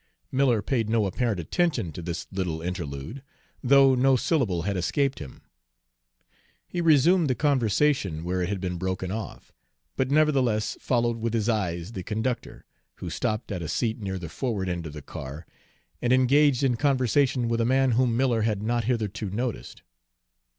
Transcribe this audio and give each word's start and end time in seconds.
Miller 0.31 0.63
paid 0.63 0.89
no 0.89 1.05
apparent 1.05 1.39
attention 1.39 1.91
to 1.91 2.01
this 2.01 2.25
little 2.31 2.59
interlude, 2.59 3.21
though 3.63 3.93
no 3.93 4.15
syllable 4.15 4.63
had 4.63 4.75
escaped 4.75 5.19
him. 5.19 5.43
He 6.67 6.81
resumed 6.81 7.29
the 7.29 7.35
conversation 7.35 8.23
where 8.23 8.41
it 8.41 8.49
had 8.49 8.59
been 8.59 8.79
broken 8.79 9.11
off, 9.11 9.51
but 9.95 10.09
nevertheless 10.09 10.75
followed 10.81 11.17
with 11.17 11.35
his 11.35 11.47
eyes 11.47 11.91
the 11.91 12.01
conductor, 12.01 12.65
who 12.95 13.11
stopped 13.11 13.51
at 13.51 13.61
a 13.61 13.67
seat 13.67 13.99
near 13.99 14.17
the 14.17 14.27
forward 14.27 14.69
end 14.69 14.87
of 14.87 14.93
the 14.93 15.03
car, 15.03 15.45
and 16.01 16.11
engaged 16.11 16.63
in 16.63 16.77
conversation 16.77 17.47
with 17.47 17.61
a 17.61 17.63
man 17.65 17.91
whom 17.91 18.17
Miller 18.17 18.41
had 18.41 18.63
not 18.63 18.85
hitherto 18.85 19.29
noticed. 19.29 19.83